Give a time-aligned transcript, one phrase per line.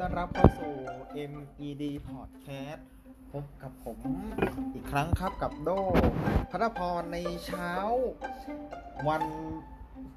[0.00, 0.74] ต้อนรับเข้าสู่
[1.30, 2.80] MED Podcast
[3.32, 3.98] พบกับผม
[4.74, 5.70] อีกครั้งครับกับโด
[6.50, 7.72] พัทพรในเช้า
[9.08, 9.24] วัน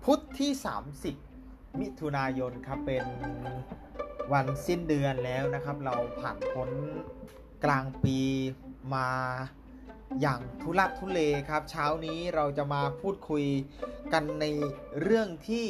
[0.04, 0.52] พุธที่
[1.16, 3.06] 30 มิถุนายนครับ เป็น
[4.34, 6.70] วันสิ้นเดือนแล้วนะครับ เราผ่านพ้น
[7.64, 8.20] กลางปี
[8.96, 9.10] มา
[10.22, 13.46] อย่างทุลักทุเลครับ เช้านี้เราจะมาพูดคุย
[14.14, 14.46] กันใน
[15.02, 15.66] เรื่องที่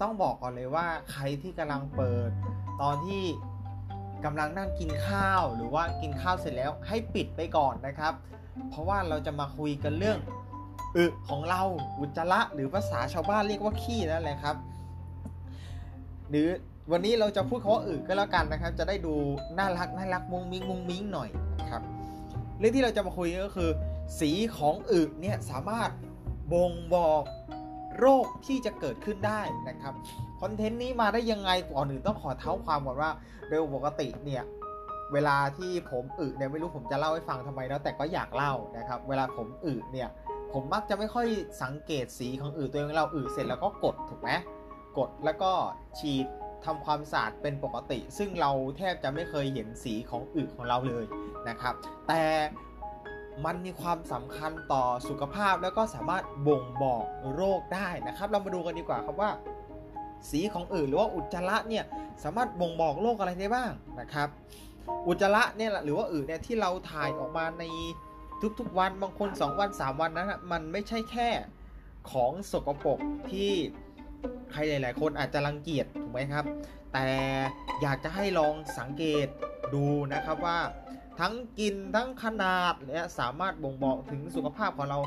[0.00, 2.32] ต้องบอกก่อนเลยว่าใครที่กำลังเปิด
[2.82, 3.22] ตอนที่
[4.24, 8.12] กำลังนั่งกินข้าวหรือว่ากินข้าวเสร็จแล้วให้ปิดไปก่อนนะครับ
[8.70, 10.18] เพราะว่าเราจะมาคุยกันเรื่อง
[10.96, 11.62] อึของเรา
[12.00, 14.56] อุจจาระหรือภาษาชาวบ้านเรียกว่าขี้นั่นแหละครับ
[16.30, 16.48] หรือ
[16.92, 19.14] วันนี้เราจะพูดคำว่าอึก็แล้วกันนะครับ จะได้ดู
[19.58, 21.28] น่ารักน่ารักมุงมิ้งมุงมิ้งหน่อย
[21.60, 21.82] นะครับ
[22.58, 23.70] เรื่องที่เราจะมาคุยก็คือ
[24.20, 25.90] สีของอึเนี่ยสามารถ
[26.52, 27.22] บ่งบอก
[27.98, 29.94] โรคที่จะเกิดขึ้นได้นะครับ
[30.40, 33.10] คอนเทนต์นี้มาได้ยังไงก่อนอื่นต้องขอเท้าความก่อนว่า
[33.48, 34.42] โดยปกติเนี่ย
[35.12, 40.08] เวลาที่ผมอึเนี่ยไม่รู้ผมจะเล่าให้ฟังทำไมแล้วแต่ก็อยากเล่านะครับ เวลาผมอึเนี่ย
[40.52, 41.26] ผมมักจะไม่ค่อย
[41.62, 44.30] สังเกตสีของอึตัวเองเราอึเสร็จแล้วก็กดถูกไหม
[44.98, 45.52] กดแล้วก็
[45.98, 46.26] ฉีด
[46.64, 51.04] ทำความสะอาดเป็นปกติ ซึ่งเราแทบจะไม่เคยเห็นสีของอึของเราเลย
[51.48, 51.74] นะครับ
[52.08, 52.22] แต่
[53.44, 59.30] มันมีความสำคัญต่อสุขภาพแล้วก็สามารถบ่งบอกโรคได้นะครับ เรามาดูกันดีกว่าครับว่า
[60.30, 61.84] สีของอึหรือว่าอุจจาระเนี่ย
[62.24, 63.70] สามารถบ่งบอกโรคอะไรได้บ้าง
[64.00, 64.28] นะครับ
[65.06, 67.64] อุจจาระเนี่ยหรือว่าอึเนี่ยที่เราถ่ายออกมาใน
[68.58, 71.28] ทุกๆวันบางคน 2 วัน 3 วันนั้นมันไม่ใช่แค่
[72.12, 72.98] ของสกปรก
[73.30, 73.50] ที่
[74.52, 76.44] ใครหลาย ๆ คนอาจจะรังเกียจถูกไหมครับ
[76.92, 77.08] แต่
[77.82, 79.26] อยากจะให้ลองสังเกต
[79.74, 80.58] ดูนะครับว่า
[81.20, 84.98] ทั้งกินทั้งขนาดเนี่ยสามารถบ่งบอกถึงสุขภาพของเรา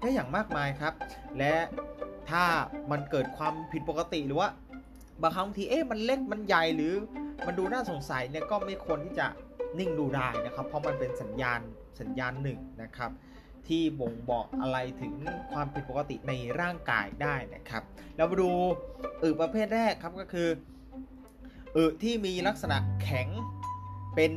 [0.00, 0.94] ได้อย่างมากมายครับ
[1.38, 1.54] และ
[2.30, 2.44] ถ้า
[2.90, 4.48] มันเกิดความผิดปกติหรือว่า
[5.22, 6.92] บางครั้งทีเอ๊ะมันเล็กมันใหญ่หรือ
[7.46, 9.26] มันดูน่าสงสัยเนี่ยก็ไม่ควรที่จะ
[9.78, 11.60] นิ่งดูได้นะครับ เพราะมันเป็นสัญญาณ
[12.00, 13.10] สัญญาณหนึ่งนะครับ
[13.68, 15.14] ที่บ่งบอกอะไรถึง
[15.52, 17.82] ความผิดปกติในร่างกายได้นะครับ
[18.16, 18.50] เรามาดู
[19.22, 20.48] อึประเภทแรกครับก็คือ
[21.76, 23.28] อึที่มีลักษณะแข็ง
[24.14, 24.32] เป็น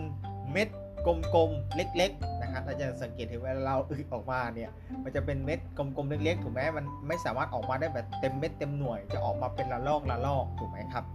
[0.51, 0.69] เม็ด
[1.05, 4.69] กลมๆ เล็ก ๆ นะครับเราจะสังเกตเห็นเวลาเราอึออกมาเนี่ย
[5.03, 11.05] มันจะเป็นเม็ดกลมๆ เล็ก ๆ ถูกไหมมันไม่สามารถออกมาได้แบบเต็มเม็ดเต็มหน่วย จะออกมาเป็นละลอกละลอกถูกไหมครับ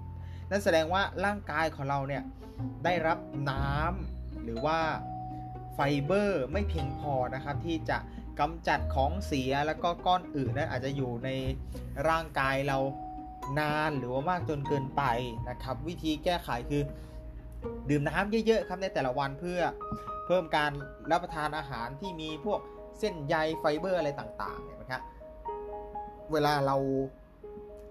[0.50, 2.22] นั่นแสดงว่าร่างกายของเราเนี่ย
[2.84, 3.18] ได้รับ
[3.50, 4.78] น้ำหรือว่า
[5.74, 7.98] ไฟเบอร์ไม่เพียงพอนะครับที่จะ
[8.40, 11.28] กำจัดของเสียแล้วก็ก้อนอึนั้นอาจจะอยู่ใน
[12.08, 12.78] ร่างกายเรา
[13.58, 15.02] นานหรือว่ามากจนเกินไป
[15.48, 16.82] นะครับ วิธีแก้ไขคือ
[17.90, 19.60] ดื่มน้ำเยอะๆครับในแต่ละวันเพื่อ
[20.26, 20.72] เพิ่มการ
[21.10, 22.60] รับประทานอาหารที่มีพวก
[22.98, 25.02] เส้นใยไฟเบอร์อะไรต่างๆเนี่ยนะครับ
[26.32, 26.76] เวลาเรา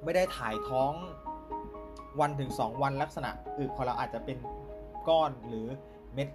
[0.03, 0.91] ไม่ได้ถ่ายท้อง
[2.19, 4.37] วันถึง 2 วันลักษณะอึของเราอาจจะเป็น
[5.07, 5.67] ก้อนหรือ
[6.13, 6.29] เม็ด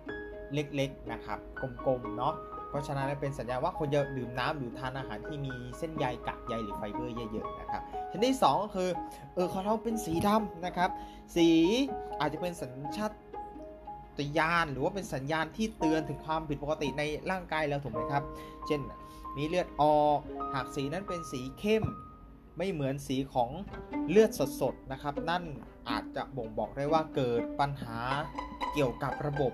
[0.54, 1.38] เล็กๆนะครับ
[1.86, 2.34] กลมๆเนาะ
[2.68, 8.88] เพราะฉะนั้นเป็นสัญญาณว่าคนจะดื่มน้ำหรือทานอาหารที่มีเส้นใยกากใยหรือไฟเบอร์เยอะๆนะครับชนิดที่2ก็คือ
[9.34, 10.90] เออของเราเป็นสีดำนะครับ
[11.36, 11.48] สี
[12.20, 13.10] อาจจะเป็นสัญชาต
[14.38, 18.24] ญาณหรือว่าเป็นสัญญาณที่เตือนถึงความผิดปกติในร่างกายเราถูกไหมครับ
[18.66, 18.80] เช่น
[19.36, 20.18] มีเลือดออก
[20.54, 21.84] หากสีนั้นเป็นสีเข้ม
[22.58, 23.50] ไม่เหมือนสีของ
[24.10, 25.44] เลือดสดๆนะครับ นั่น
[25.88, 27.98] อาจจะบ่งบอกได้ว่าเกิดปัญหา
[28.72, 29.52] เกี่ยวกับระบบ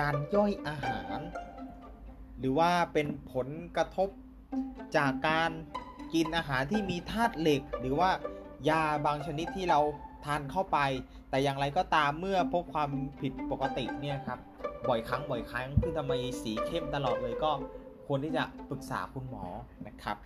[0.00, 1.18] การย่อยอาหาร
[2.38, 4.08] หรือว่าเป็นผลกระทบ
[4.96, 5.50] จากการ
[6.14, 8.10] กินอาหารที่มีธาตุเหล็ก หรือว่า
[8.68, 9.80] ยาบางชนิดที่เรา
[10.24, 10.78] ทานเข้าไป
[11.30, 12.90] แต่อย่างไรก็ตามเมื่อพบความ
[13.20, 14.38] ผิดปกติเนี่ยครับ
[14.88, 16.12] บ่อยครั้งบ่อยครั้งคือทำไม
[16.42, 17.50] สีเข้มตลอดเลยก็
[18.06, 19.44] ควรที่จะปรึกษาคุณหมอ
[19.86, 20.16] นะครับ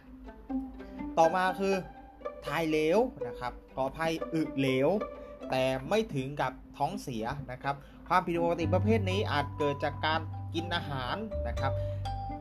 [1.19, 1.75] ต่อมาคือ
[2.47, 4.89] ทายเหลวนะครับขออภัยอึเหลว
[5.51, 7.75] แต่ไม่ถึงกับท้องเสียนะครับ
[8.09, 10.21] ความผิดปกติประเภทนี้อาจเกิดจากการ
[10.55, 11.17] กินอาหาร
[11.49, 11.73] นะครับ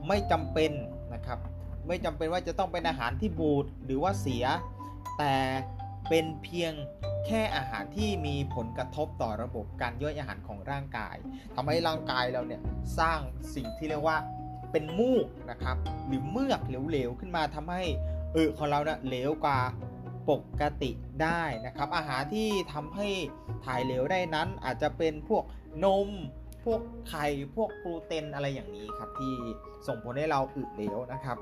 [0.08, 0.72] ไม่จำเป็น
[1.14, 1.40] นะครับ
[1.88, 4.46] ไม่จำเป็นว่าจะต้องเป็นอาหารที่บูดหรือว่าเสีย
[5.18, 5.34] แต่
[6.14, 6.74] เป็นเพียง
[7.26, 11.16] แค่อาหารที่มีผลกระทบต่อระบบการย่อยอาหารของร่างกาย
[11.56, 12.62] ทำให้ร่างกายเราเนี่ย
[13.00, 13.20] สร้าง
[13.56, 14.18] สิ่งที่เรียกว่า
[14.72, 15.78] เป็นมูกนะครับ
[16.08, 17.84] หรือเมือกเหลวๆขึ้นมาทำให้
[18.34, 19.60] เออของเราเนี่ยเหลวกว่า
[20.30, 20.32] ป
[20.62, 20.92] กติ
[21.24, 23.08] ได้นะครับ อาหารที่ทำให้
[23.66, 25.44] ถ่ายเหลวได้นั้น อาจจะเป็นพวก
[25.86, 26.10] นม
[26.66, 27.26] พวกไข่
[27.56, 29.34] พวกกลูเตนอะไรอย่างนี้ครับ ที่
[29.88, 31.38] ส่งผลให้เราอึเหลวนะครับ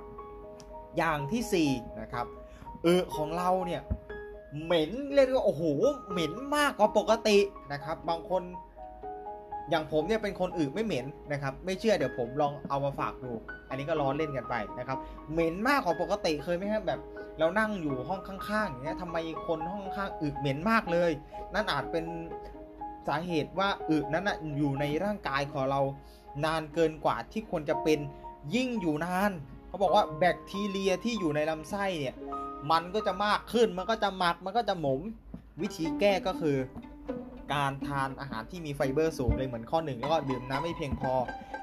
[0.98, 2.25] อย่างที่4นะครับ
[2.83, 3.81] เออของเราเนี่ย
[4.63, 5.63] เหม็นเรียกว่าโอ้โห
[6.12, 7.38] เหม็นมากกว่าปกติ
[7.72, 8.44] นะครับ บางคน
[9.69, 13.31] อย่างผมเนี่ยเป็นคนอื่นไม่เหม็นนะครับ ไม่เชื่อเดี๋ยวผมลองเอามาฝากดู
[13.69, 14.98] อันนี้ก็ล้อเล่นกันไปนะครับ
[15.31, 17.00] เหม็นมากกว่าปกติเคยไหมครับแบบ
[17.40, 19.18] เรานั่งอยู่ห้องข้างๆอย่างเงี้ยทำไม
[19.48, 21.12] คนห้องข้างอึเหม็นมากเลย
[21.54, 22.06] นั่นอาจเป็น
[23.07, 25.81] สาเหตุว่าอึนั้นนะอยู่ในร่างกายของเรา
[26.45, 28.00] นานเกินกว่าที่ควรจะเป็น
[28.56, 29.31] ยิ่งอยู่นาน
[29.68, 32.16] เขาบอกว่าแบคทีเรียที่อยู่ในลำไส้เนี่ย
[32.72, 35.00] มันก็จะมากขึ้นมันก็จะหมักมันก็จะหมม
[35.62, 36.58] วิธีแก้ก็คือ
[37.54, 41.14] การทานอาหารที่มีไฟเบอร์สูงเลยเหมือนข้อหนึ่งแล้วก็ดื่มน้ำไม่เพียงพอ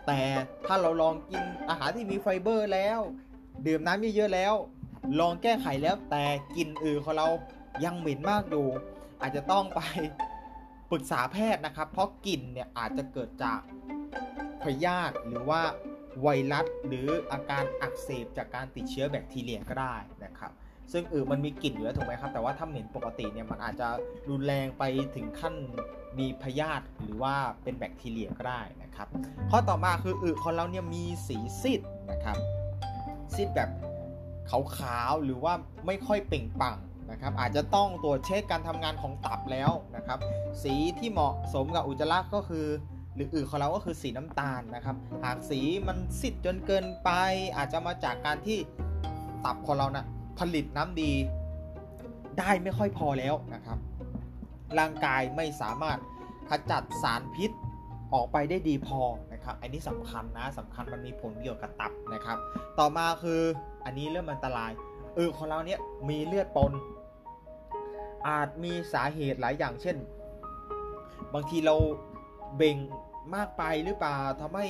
[0.06, 0.20] แต่
[0.66, 3.00] ถ้าเราลองกินอาหารที่มีไฟเบอร์แล้ว
[3.66, 4.54] ดื่มน้ำเยอะๆแล้ว
[5.20, 6.24] ลองแก้ไขแล้วแต่
[6.56, 7.28] กลินอือของเรา
[7.84, 8.66] ยังเหม็นมากอยู่
[9.20, 9.80] อาจจะต้องไป
[10.90, 13.60] ปรึกษาแพทย์นะครับ เพราะกลิ่นเนี่ยอาจจะเกิดจาก
[14.62, 15.60] พยาธิหรือว่า
[16.22, 20.52] ไวรัสหรืออาการอักเสบจากการติดเชื้อแบคทีเรียก็ได้นะครับ
[20.92, 23.88] ซึ่งอือมันมีกลิ่นอยู่แล้วถูกไหมครับ แต่ว่าถ้าเหม็นปกติเนี่ยมันอาจจะ
[24.30, 24.82] รุนแรงไป
[25.14, 25.54] ถึงขั้น
[26.18, 29.08] มีพยาธิหรือว่าเป็นแบคทีเรียก็ได้นะครับ
[29.50, 31.80] ข้อต่อมาคืออึของเราเนี่ยมีสีซีด
[32.10, 32.36] นะครับ
[33.34, 33.70] ซีดแบบ
[34.78, 35.54] ขาวๆหรือว่า
[35.86, 36.76] ไม่ค่อยเปล่งปลั่ง
[37.10, 40.18] นะครับอาจจะต้องตรวจเช็คการทำงานของตับแล้วนะครับ
[40.62, 42.66] สีที่เหมาะสมกับอุจจาระก็คือ
[43.14, 47.10] หรืออึของเราก็คือสีน้ำตาลนะครับ หากสีมันซีดจนเกินไป
[47.56, 48.58] อาจจะมาจากการที่
[49.44, 50.04] ตับของเรานะ
[50.38, 51.12] ผลิตน้ำดี
[52.38, 53.78] ได้ไม่ค่อยพอแล้วนะครับ
[54.78, 55.98] ร่างกายไม่สามารถ
[56.50, 57.50] ขจัดสารพิษ
[58.14, 59.00] ออกไปได้ดีพอ
[59.32, 62.38] นะครับ อันนี้สำคัญนะสำคัญมันมีผลเกี่ยวกับตับนะครับ
[62.78, 63.40] ต่อมาคือ
[63.84, 64.72] อันนี้เริ่มอันตราย
[65.14, 66.72] เออของเราเนี่ยมีเลือดปน
[68.28, 69.96] อาจมีสาเหตุหลายอย่างเช่น
[71.34, 71.76] บางทีเรา
[72.56, 72.76] เบ่ง
[73.34, 74.66] มากไปหรือเปล่าทำให้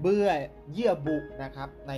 [0.00, 0.28] เบื่อ
[0.72, 1.92] เยื่อบุนะครับใน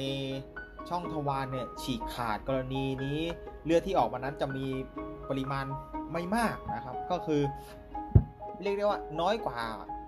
[0.89, 3.21] ช่องทวารเนี่ยฉีกขาดกรณีนี้
[3.65, 4.67] เลือดที่ออกมานั้นจะมี
[5.31, 5.67] ปริมาณ
[6.13, 7.43] ไม่มากนะครับ ก็คือ
[8.63, 9.61] เรียกได้ว่าน้อยกว่า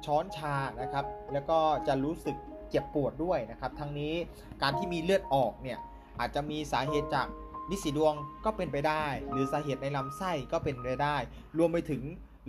[0.06, 2.36] ช้อนชานะครับ แล้วก็จะรู้สึก
[2.70, 4.14] เจ็บปวดด้วยนะครับ ทั้งนี้
[4.62, 5.78] การที่มีเลือดออกเนี่ย
[6.20, 7.26] อาจจะมีสาเหตุจาก
[7.70, 8.14] นิสีดวง
[8.44, 11.16] ก็เป็นไปได้ หรือสาเหตุในลำไส้ก็เป็นไปได้
[11.58, 12.02] รวมไปถึง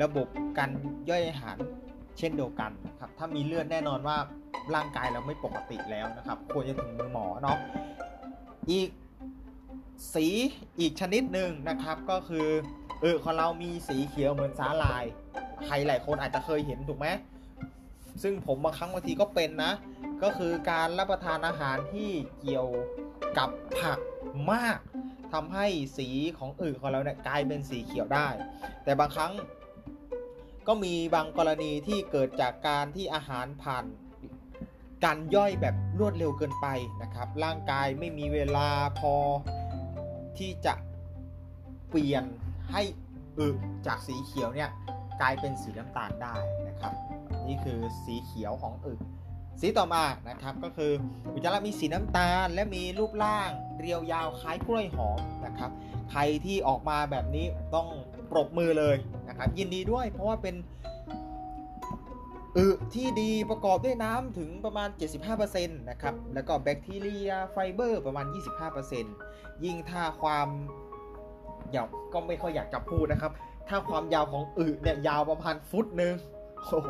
[0.03, 0.27] ระบบ
[0.57, 0.69] การ
[1.09, 1.57] ย่อยอาหาร
[2.17, 4.17] เช่นเดียวกันนะครับ ถ้ามีเลือดแน่นอนว่า
[4.75, 7.57] ร่างกายเราไม่ปกติแล้วนะครับ ควรจะถึงมือหมอเนาะ
[8.71, 8.89] อีก
[10.13, 10.27] สี
[10.79, 12.47] อีกชนิดหนึ่งนะครับก็คือ
[13.01, 15.03] เออของเรามีสีเขียวเหมือนสาลาย
[15.65, 17.07] ใครหลายคนอาจจะเคยเห็นถูกไหม
[18.23, 19.73] ซึ่งผมบางครั้งบางทีก็เป็นนะ
[20.23, 22.11] ก็คือการรับประทานอาหารที่
[22.41, 22.67] เกี่ยว
[23.37, 23.49] กับ
[23.79, 23.99] ผัก
[24.51, 24.79] มาก
[25.33, 25.67] ทำให้
[25.97, 28.27] สีของอึของเราเนี่ยกลายเป็นสีเขียวได้
[28.83, 29.33] แต่บางครั้ง
[30.67, 33.85] ก็มีบางกรณีที่เกิดจากการที่อาหารผ่าน
[35.05, 36.67] การย่อยแบบรวดเร็วเกินไป
[37.01, 38.67] นะครับ ร่างกายไม่มีเวลา
[38.99, 39.13] พอ
[40.37, 40.73] ที่จะ
[41.89, 42.23] เปลี่ยน
[42.71, 42.81] ให้
[43.39, 43.47] อึ
[43.87, 44.69] จากสีเขียวเนี่ย
[45.21, 46.35] กลายเป็นสีน้ำตาลได้
[46.67, 46.93] นะครับ
[47.47, 48.93] นี่คือสีเขียวของอึ
[49.61, 50.91] สีต่อมานะครับก็คือ
[51.33, 53.49] อุจจาระมีสีน้ำตาล และมีรูปร่าง
[53.79, 55.71] เรียวยาวคล้ายกล้วยหอมนะครับ
[56.11, 57.45] ใครที่ออกมาแบบนี้
[57.75, 57.87] ต้อง
[58.31, 58.95] ปรบมือเลย
[59.27, 60.55] นะครับ ยินดีด้วยเพราะว่าเป็น
[62.57, 64.89] อึที่ดีประกอบด้วยน้ำถึงประมาณ
[65.29, 68.25] 75%นะครับ แล้วก็แบคทีเรียไฟเบอร์ประมาณ
[68.95, 70.47] 25%ยิ่งถ้าความ
[71.75, 73.31] ยาวก็ไม่ค่อยอยากจะพูดนะครับ
[73.69, 76.13] ถ้าความยาวของอึเนี่ยยาวประมาณฟุตหนึ่ง
[76.69, 76.89] โอ้โห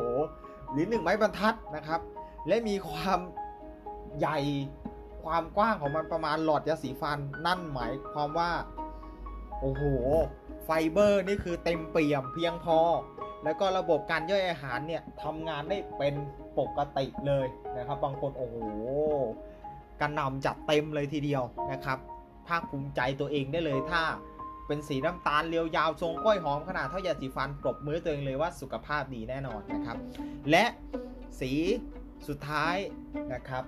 [0.72, 2.00] หรือหนึ่งไม้บรรทัดนะครับ
[2.48, 3.18] และมีความ
[4.18, 4.38] ใหญ่
[5.24, 8.50] ความกว้างของมันประมาณหลอดยาสีฟันนั่นหมายความว่า
[9.60, 9.82] โอ้โห
[10.64, 12.78] ไฟเบอร์นี่คือเต็มเปี่ยมเพียงพอ
[13.44, 16.14] แล้วก็ระบบการย่อยอาหารเนี่ยทำงานได้เป็น
[16.58, 18.56] ปกติเลยนะครับ บางคนโอ้โห
[20.00, 21.42] กระหน่ำจัดเต็มเลยทีเดียว
[21.72, 21.98] นะครับ
[22.48, 24.02] ภาคภูมิใจตัวเองได้เลยถ้า
[24.66, 29.96] เป็นสีน้ำตาลเรียวยาวทรงกล้วยหอมขนาดเท่ายาสีฟันปรบมือตัวเองเลยว่าสุขภาพดีแน่นอนนะครับ
[30.50, 30.64] และ
[31.40, 31.52] สี
[32.28, 32.76] สุดท้าย
[33.32, 33.64] นะครับ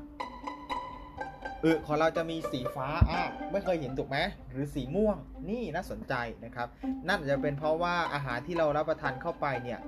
[1.73, 4.19] อของเราจะมีสีฟ้าอะไม่เคยเห็นถูกไหม
[4.51, 5.17] หรือสีม่วง
[5.49, 6.15] นี่น่าสนใจ
[6.45, 6.69] นะครับ
[7.09, 9.81] นั่นจะเป็นเพราะว่าอาหารที่เรารับประทานเข้าไปเนี่ย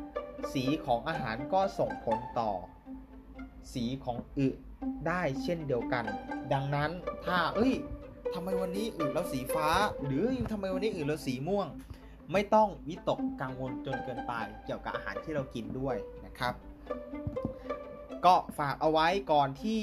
[0.52, 2.52] สีของอาหารก็ส่งผลต่อ
[3.75, 4.49] สีของอึ
[5.07, 6.05] ได้เช่นเดียวกัน
[6.52, 6.91] ดังนั้น
[7.26, 7.73] ถ้าเอ้ย
[8.35, 9.69] ทำไมวันนี้อึแล้วสีฟ้า
[10.05, 11.67] หรือทำไมวันนี้อึแล้วสีม่วง
[12.33, 14.33] ไม่ต้องวิตกกังวลจนเกินไป
[14.64, 16.55] เกี่ยวกับอาหารที่เรากินด้วยนะครับ
[18.26, 19.83] ก็ฝากเอาไว้ก่อนที่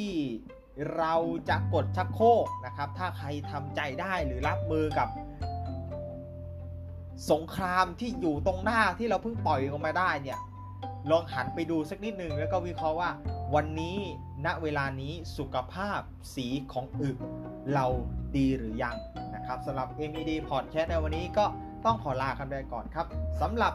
[0.97, 1.15] เรา
[1.49, 5.09] จะกดชักโครกนะครับ ถ้าใครทำใจได้หรือรับมือกับ
[7.31, 10.39] สงครามที่อยู่ตรงหน้าที่เราเพิ่งปล่อยออกมาได้เนี่ย
[11.11, 13.09] ลองหันไปดูสักนิดหนึ่งแล้วก็วิเคราะห์ว่า
[13.55, 13.97] วันนี้
[14.45, 15.99] ณเวลานี้สุขภาพ
[16.35, 17.09] สีของอึ
[17.73, 17.85] เรา
[18.35, 18.95] ดีหรือยัง
[19.35, 21.45] นะครับสำหรับ MED Podcast ในวันนี้ก็
[21.85, 23.05] ต้องขอลากันไปก่อนครับ
[23.41, 23.73] สำหรับ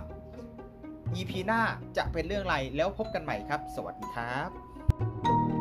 [1.16, 1.60] EP หน้า
[1.96, 5.53] จะเป็นเรื่องอะไรแล้วพบกันใหม่ครับ สวัสดีครับ